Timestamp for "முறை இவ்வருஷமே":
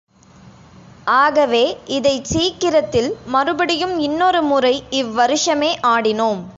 4.41-5.71